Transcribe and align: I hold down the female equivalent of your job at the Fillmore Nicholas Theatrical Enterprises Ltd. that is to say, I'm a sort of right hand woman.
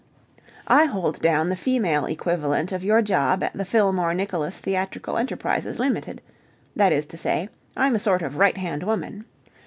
I 0.67 0.85
hold 0.85 1.21
down 1.21 1.49
the 1.49 1.55
female 1.55 2.07
equivalent 2.07 2.71
of 2.71 2.83
your 2.83 3.03
job 3.03 3.43
at 3.43 3.53
the 3.53 3.63
Fillmore 3.65 4.15
Nicholas 4.15 4.59
Theatrical 4.59 5.15
Enterprises 5.15 5.77
Ltd. 5.77 6.17
that 6.75 6.91
is 6.91 7.05
to 7.05 7.17
say, 7.17 7.49
I'm 7.77 7.93
a 7.93 7.99
sort 7.99 8.23
of 8.23 8.37
right 8.37 8.57
hand 8.57 8.81
woman. 8.81 9.25